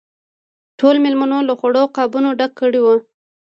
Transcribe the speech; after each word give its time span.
ټولو 0.79 0.97
مېلمنو 1.05 1.37
له 1.47 1.53
خوړو 1.59 1.83
قابونه 1.97 2.29
ډک 2.39 2.51
کړي 2.59 2.79
وو. 2.81 2.95